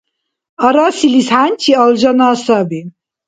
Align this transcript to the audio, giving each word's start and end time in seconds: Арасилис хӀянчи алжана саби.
Арасилис 0.65 1.29
хӀянчи 1.35 1.71
алжана 1.83 2.29
саби. 2.43 2.81